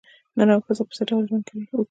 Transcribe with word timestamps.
نر 0.37 0.49
او 0.55 0.61
ښځه 0.65 0.83
په 0.87 0.93
څه 0.97 1.03
ډول 1.09 1.23
ژوند 1.29 1.43
وکړي. 1.47 1.61